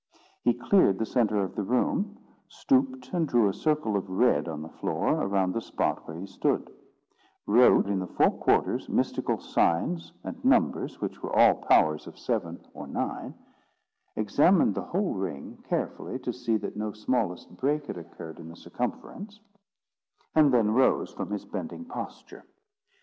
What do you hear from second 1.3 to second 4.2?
of the room; stooped and drew a circle of